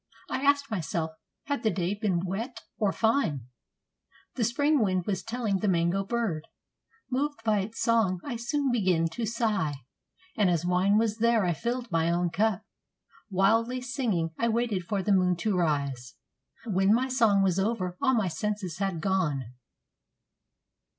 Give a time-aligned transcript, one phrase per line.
[0.31, 1.11] I asked myself,
[1.43, 3.41] had the day been wet or fine?
[4.33, 6.47] The Spring wind was telling the mango bird.
[7.11, 9.75] Moved by its song I soon began to sigh,
[10.35, 12.63] And as wine was there I filled my own cup.
[13.29, 16.15] Wildly singing I waited for the moon to rise;
[16.65, 19.53] When my song was over, all my senses had gone.